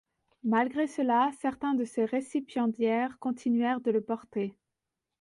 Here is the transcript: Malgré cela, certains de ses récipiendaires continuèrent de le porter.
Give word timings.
Malgré 0.43 0.87
cela, 0.87 1.29
certains 1.41 1.75
de 1.75 1.83
ses 1.83 2.05
récipiendaires 2.05 3.19
continuèrent 3.19 3.81
de 3.81 3.91
le 3.91 4.01
porter. 4.01 4.57